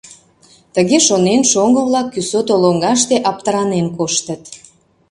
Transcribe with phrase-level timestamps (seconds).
[0.73, 4.41] Тыге шонен, шоҥго-влак кӱсото лоҥгаште аптыранен коштыт.